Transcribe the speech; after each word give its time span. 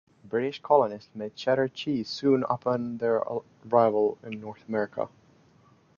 British 0.25 0.59
colonists 0.63 1.11
made 1.13 1.35
cheddar 1.35 1.67
cheese 1.67 2.09
soon 2.09 2.43
upon 2.49 2.97
their 2.97 3.21
arrival 3.69 4.17
in 4.23 4.41
North 4.41 4.67
America. 4.67 5.09